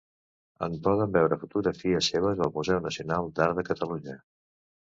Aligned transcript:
Es 0.67 0.77
poden 0.87 1.13
veure 1.17 1.37
fotografies 1.41 2.09
seves 2.15 2.43
al 2.47 2.51
Museu 2.57 2.81
Nacional 2.89 3.31
d'Art 3.39 3.61
de 3.63 3.69
Catalunya. 3.71 4.21